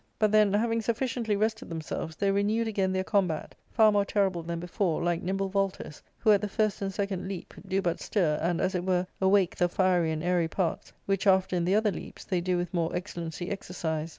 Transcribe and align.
But 0.17 0.31
then 0.31 0.51
having 0.51 0.81
sufficiently 0.81 1.35
rested 1.35 1.69
themselves, 1.69 2.15
they 2.15 2.31
re 2.31 2.41
newed 2.43 2.65
again 2.65 2.91
their 2.91 3.03
combat, 3.03 3.53
far 3.69 3.91
more 3.91 4.03
terrible 4.03 4.41
than 4.41 4.59
before, 4.59 5.03
like 5.03 5.21
nimble 5.21 5.47
vaulters, 5.51 6.01
who 6.17 6.31
at 6.31 6.41
the 6.41 6.47
first 6.49 6.81
and 6.81 6.91
second 6.91 7.27
leap 7.27 7.53
do 7.67 7.83
but 7.83 7.99
stir 7.99 8.39
and, 8.41 8.59
as 8.59 8.73
it 8.73 8.83
were, 8.83 9.05
awake 9.21 9.55
the 9.57 9.69
fiery 9.69 10.11
and 10.11 10.23
airy 10.23 10.47
parts, 10.47 10.91
which 11.05 11.27
after 11.27 11.55
in 11.55 11.65
the 11.65 11.75
other 11.75 11.91
leaps 11.91 12.23
they 12.25 12.41
do 12.41 12.57
with 12.57 12.73
more 12.73 12.95
excellency 12.95 13.51
exercise. 13.51 14.09